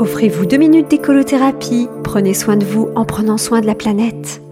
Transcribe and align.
Offrez-vous 0.00 0.44
deux 0.44 0.56
minutes 0.56 0.88
d'écolothérapie. 0.88 1.88
Prenez 2.02 2.34
soin 2.34 2.56
de 2.56 2.64
vous 2.64 2.88
en 2.96 3.04
prenant 3.04 3.38
soin 3.38 3.60
de 3.60 3.66
la 3.66 3.76
planète. 3.76 4.42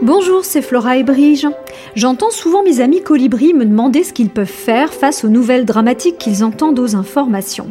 Bonjour, 0.00 0.44
c'est 0.44 0.62
Flora 0.62 0.96
et 0.96 1.02
Brige. 1.02 1.46
J'entends 1.94 2.30
souvent 2.30 2.62
mes 2.62 2.80
amis 2.80 3.02
colibris 3.02 3.52
me 3.52 3.66
demander 3.66 4.02
ce 4.02 4.14
qu'ils 4.14 4.30
peuvent 4.30 4.46
faire 4.46 4.94
face 4.94 5.22
aux 5.22 5.28
nouvelles 5.28 5.66
dramatiques 5.66 6.16
qu'ils 6.16 6.44
entendent 6.44 6.78
aux 6.78 6.96
informations. 6.96 7.70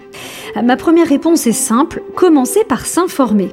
Ma 0.63 0.77
première 0.77 1.07
réponse 1.07 1.47
est 1.47 1.51
simple, 1.51 2.03
commencez 2.15 2.63
par 2.63 2.85
s'informer. 2.85 3.49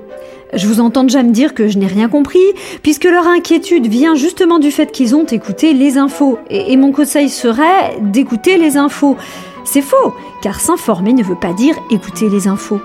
Je 0.52 0.66
vous 0.66 0.80
entends 0.80 1.04
déjà 1.04 1.22
me 1.22 1.32
dire 1.32 1.54
que 1.54 1.68
je 1.68 1.79
n'ai 1.79 1.86
rien 1.86 2.09
compris, 2.09 2.45
puisque 2.82 3.04
leur 3.04 3.27
inquiétude 3.27 3.86
vient 3.86 4.14
justement 4.16 4.59
du 4.59 4.70
fait 4.70 4.93
qu'ils 4.93 5.16
ont 5.16 5.25
écouté 5.25 5.72
les 5.72 5.96
infos. 5.96 6.38
Et, 6.50 6.77
mon 6.77 6.93
conseil 6.93 7.30
serait 7.30 7.98
d'écouter 8.00 8.59
les 8.59 8.77
infos. 8.77 9.16
C'est 9.64 9.82
faux, 9.82 10.14
car 10.43 10.61
s'informer 10.61 11.14
ne 11.14 11.22
veut 11.22 11.38
pas 11.38 11.52
dire 11.52 11.75
écouter 11.90 12.29
les 12.29 12.48
infos. 12.48 12.80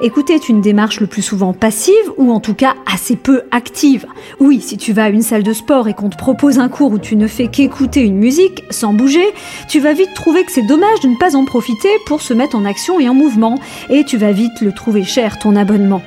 Écouter 0.00 0.34
est 0.34 0.48
une 0.48 0.60
démarche 0.60 1.00
le 1.00 1.06
plus 1.06 1.22
souvent 1.22 1.52
passive 1.52 1.94
ou 2.16 2.32
en 2.32 2.40
tout 2.40 2.54
cas 2.54 2.74
assez 2.92 3.16
peu 3.16 3.42
active. 3.50 4.06
Oui, 4.40 4.60
si 4.60 4.76
tu 4.76 4.92
vas 4.92 5.04
à 5.04 5.08
une 5.08 5.22
salle 5.22 5.42
de 5.42 5.52
sport 5.52 5.88
et 5.88 5.94
qu'on 5.94 6.10
te 6.10 6.16
propose 6.16 6.58
un 6.58 6.68
cours 6.68 6.92
où 6.92 6.98
tu 6.98 7.16
ne 7.16 7.26
fais 7.26 7.48
qu'écouter 7.48 8.02
une 8.02 8.16
musique 8.16 8.64
sans 8.70 8.92
bouger, 8.92 9.26
tu 9.68 9.80
vas 9.80 9.92
vite 9.92 10.14
trouver 10.14 10.44
que 10.44 10.52
c'est 10.52 10.66
dommage 10.66 11.00
de 11.00 11.08
ne 11.08 11.16
pas 11.16 11.36
en 11.36 11.44
profiter 11.44 11.90
pour 12.06 12.22
se 12.22 12.34
mettre 12.34 12.56
en 12.56 12.64
action 12.64 13.00
et 13.00 13.08
en 13.08 13.14
mouvement 13.14 13.58
et 13.90 14.04
tu 14.04 14.16
vas 14.16 14.32
vite 14.32 14.60
le 14.60 14.72
trouver 14.72 15.04
cher 15.04 15.38
ton 15.38 15.56
abonnement. 15.56 16.02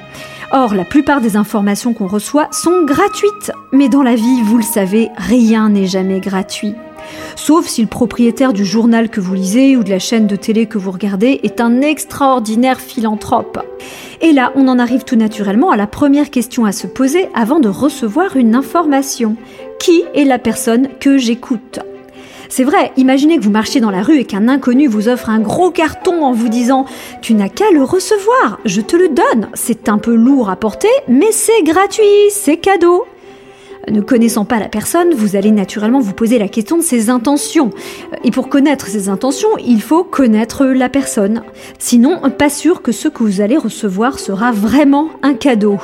Or, 0.54 0.74
la 0.74 0.84
plupart 0.84 1.22
des 1.22 1.38
informations 1.38 1.94
qu'on 1.94 2.08
reçoit 2.08 2.50
sont 2.52 2.84
gratuites. 2.84 3.52
Mais 3.72 3.88
dans 3.88 4.04
la 4.04 4.16
vie, 4.16 4.42
vous 4.44 4.58
le 4.58 4.64
savez, 4.64 5.10
rien 5.16 5.70
n'est 5.70 5.88
jamais 5.88 6.20
gratuit. 6.20 6.76
Sauf 7.36 7.68
si 7.68 7.82
le 7.82 7.88
propriétaire 7.88 8.54
du 8.54 8.66
journal 8.66 9.10
que 9.10 9.22
vous 9.22 9.34
lisez 9.34 9.78
ou 9.78 9.84
de 9.84 9.90
la 9.90 10.00
chaîne 10.00 10.28
de 10.28 10.36
télé 10.36 10.66
que 10.66 10.78
vous 10.78 10.92
regardez 10.92 11.40
est 11.44 11.62
un 11.62 11.82
extraordinaire 11.82 12.80
philanthrope. 12.80 13.60
Et 14.22 14.34
là, 14.34 14.52
on 14.56 14.68
en 14.68 14.80
arrive 14.80 15.04
tout 15.04 15.16
naturellement 15.16 15.72
à 15.72 15.78
la 15.78 15.88
première 15.88 16.30
question 16.30 16.66
à 16.66 16.72
se 16.72 16.88
poser 16.88 17.30
avant 17.34 17.60
de 17.60 17.70
recevoir 17.70 18.38
une 18.38 18.56
information. 18.56 19.36
Qui 19.80 20.04
est 20.14 20.26
la 20.26 20.38
personne 20.38 20.90
que 21.00 21.18
j'écoute? 21.18 21.80
C'est 22.52 22.66
vrai, 22.66 22.92
imaginez 22.98 23.38
que 23.38 23.44
vous 23.44 23.50
marchiez 23.50 23.80
dans 23.80 23.92
la 23.92 24.04
rue 24.04 24.18
et 24.18 24.26
qu'un 24.26 24.50
inconnu 24.50 24.88
vous 24.88 25.08
offre 25.08 25.30
un 25.30 25.40
gros 25.40 25.72
carton 25.72 26.26
en 26.26 26.34
vous 26.34 26.50
disant 26.50 26.86
Tu 27.22 27.34
n'as 27.34 27.48
qu'à 27.48 27.72
le 27.72 27.82
recevoir, 27.82 28.60
je 28.66 28.82
te 28.82 28.98
le 28.98 29.08
donne. 29.08 29.48
C'est 29.54 29.88
un 29.88 29.98
peu 29.98 30.14
lourd 30.14 30.50
à 30.50 30.58
porter, 30.58 30.90
mais 31.08 31.32
c'est 31.32 31.64
gratuit, 31.64 32.30
c'est 32.30 32.58
cadeau. 32.58 33.06
Ne 33.90 34.02
connaissant 34.02 34.46
pas 34.46 34.60
la 34.60 34.70
personne, 34.70 35.14
vous 35.14 35.36
allez 35.36 35.52
naturellement 35.52 36.00
vous 36.00 36.14
poser 36.14 36.38
la 36.38 36.48
question 36.48 36.78
de 36.78 36.84
ses 36.84 37.10
intentions. 37.10 37.72
Et 38.24 38.32
pour 38.32 38.48
connaître 38.50 38.88
ses 38.88 39.10
intentions, 39.10 39.50
il 39.66 39.82
faut 39.82 40.04
connaître 40.04 40.66
la 40.66 40.90
personne. 40.90 41.42
Sinon, 41.80 42.22
pas 42.38 42.50
sûr 42.50 42.82
que 42.82 42.92
ce 42.92 43.08
que 43.08 43.24
vous 43.24 43.42
allez 43.42 43.58
recevoir 43.58 44.20
sera 44.20 44.52
vraiment 44.52 45.10
un 45.24 45.34
cadeau. 45.34 45.80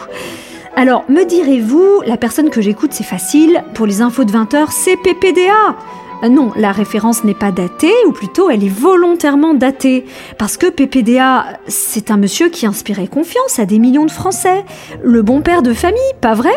Alors, 0.75 1.05
me 1.09 1.25
direz-vous, 1.25 2.01
la 2.05 2.17
personne 2.17 2.51
que 2.51 2.61
j'écoute, 2.61 2.93
c'est 2.93 3.03
facile. 3.03 3.63
Pour 3.73 3.87
les 3.87 4.01
infos 4.01 4.25
de 4.25 4.31
20h, 4.31 4.67
c'est 4.69 4.95
PPDA. 4.97 5.75
Euh, 6.23 6.29
non, 6.29 6.51
la 6.55 6.71
référence 6.71 7.23
n'est 7.23 7.33
pas 7.33 7.51
datée, 7.51 7.93
ou 8.07 8.11
plutôt 8.11 8.51
elle 8.51 8.63
est 8.63 8.69
volontairement 8.69 9.55
datée. 9.55 10.05
Parce 10.37 10.55
que 10.55 10.67
PPDA, 10.67 11.45
c'est 11.67 12.11
un 12.11 12.17
monsieur 12.17 12.49
qui 12.49 12.67
inspirait 12.67 13.07
confiance 13.07 13.57
à 13.57 13.65
des 13.65 13.79
millions 13.79 14.05
de 14.05 14.11
Français. 14.11 14.65
Le 15.03 15.23
bon 15.23 15.41
père 15.41 15.63
de 15.63 15.73
famille, 15.73 16.13
pas 16.21 16.35
vrai? 16.35 16.53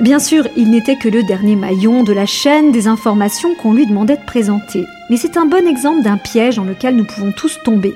Bien 0.00 0.18
sûr, 0.18 0.48
il 0.56 0.70
n'était 0.70 0.96
que 0.96 1.08
le 1.08 1.22
dernier 1.22 1.54
maillon 1.54 2.02
de 2.02 2.14
la 2.14 2.24
chaîne 2.24 2.72
des 2.72 2.86
informations 2.86 3.54
qu'on 3.54 3.74
lui 3.74 3.86
demandait 3.86 4.16
de 4.16 4.24
présenter. 4.24 4.86
Mais 5.10 5.18
c'est 5.18 5.36
un 5.36 5.44
bon 5.44 5.66
exemple 5.66 6.02
d'un 6.02 6.16
piège 6.16 6.56
dans 6.56 6.64
lequel 6.64 6.96
nous 6.96 7.04
pouvons 7.04 7.30
tous 7.30 7.58
tomber. 7.62 7.94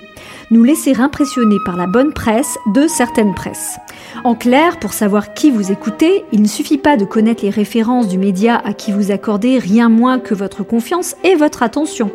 Nous 0.50 0.62
laisser 0.62 0.94
impressionner 0.96 1.56
par 1.64 1.76
la 1.76 1.86
bonne 1.86 2.12
presse 2.12 2.58
de 2.66 2.86
certaines 2.86 3.34
presses. 3.34 3.78
En 4.24 4.34
clair, 4.34 4.78
pour 4.78 4.92
savoir 4.92 5.32
qui 5.32 5.50
vous 5.50 5.72
écoutez, 5.72 6.24
il 6.32 6.42
ne 6.42 6.48
suffit 6.48 6.76
pas 6.76 6.98
de 6.98 7.06
connaître 7.06 7.42
les 7.42 7.50
références 7.50 8.08
du 8.08 8.18
média 8.18 8.60
à 8.62 8.74
qui 8.74 8.92
vous 8.92 9.10
accordez 9.10 9.58
rien 9.58 9.88
moins 9.88 10.18
que 10.18 10.34
votre 10.34 10.64
confiance 10.64 11.16
et 11.24 11.34
votre 11.34 11.62
attention. 11.62 12.10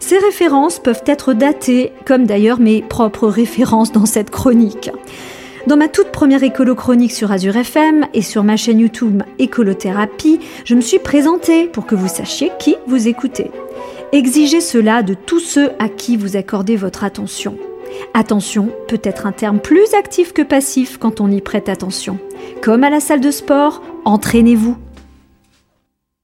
Ces 0.00 0.18
références 0.18 0.80
peuvent 0.80 1.04
être 1.06 1.34
datées, 1.34 1.92
comme 2.04 2.26
d'ailleurs 2.26 2.58
mes 2.58 2.82
propres 2.82 3.28
références 3.28 3.92
dans 3.92 4.06
cette 4.06 4.30
chronique. 4.30 4.90
Dans 5.70 5.76
ma 5.76 5.86
toute 5.86 6.10
première 6.10 6.42
écolo-chronique 6.42 7.12
sur 7.12 7.30
Azure 7.30 7.56
FM 7.56 8.08
et 8.12 8.22
sur 8.22 8.42
ma 8.42 8.56
chaîne 8.56 8.80
YouTube 8.80 9.22
Écolothérapie, 9.38 10.40
je 10.64 10.74
me 10.74 10.80
suis 10.80 10.98
présentée 10.98 11.68
pour 11.68 11.86
que 11.86 11.94
vous 11.94 12.08
sachiez 12.08 12.50
qui 12.58 12.74
vous 12.88 13.06
écoutez. 13.06 13.52
Exigez 14.10 14.60
cela 14.60 15.04
de 15.04 15.14
tous 15.14 15.38
ceux 15.38 15.70
à 15.78 15.88
qui 15.88 16.16
vous 16.16 16.36
accordez 16.36 16.74
votre 16.74 17.04
attention. 17.04 17.56
Attention 18.14 18.70
peut 18.88 18.98
être 19.04 19.26
un 19.26 19.30
terme 19.30 19.60
plus 19.60 19.94
actif 19.94 20.32
que 20.32 20.42
passif 20.42 20.98
quand 20.98 21.20
on 21.20 21.30
y 21.30 21.40
prête 21.40 21.68
attention. 21.68 22.18
Comme 22.62 22.82
à 22.82 22.90
la 22.90 22.98
salle 22.98 23.20
de 23.20 23.30
sport, 23.30 23.80
entraînez-vous. 24.04 24.76